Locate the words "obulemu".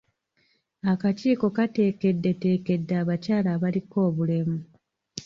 4.09-4.57